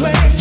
slave. 0.00 0.39